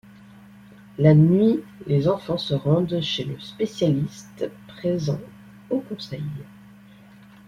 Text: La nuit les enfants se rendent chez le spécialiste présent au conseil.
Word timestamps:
La 0.97 1.13
nuit 1.13 1.59
les 1.85 2.07
enfants 2.07 2.39
se 2.39 2.55
rendent 2.55 3.01
chez 3.01 3.23
le 3.23 3.39
spécialiste 3.39 4.49
présent 4.67 5.21
au 5.69 5.79
conseil. 5.81 6.23